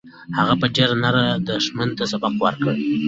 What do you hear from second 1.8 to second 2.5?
ته سبق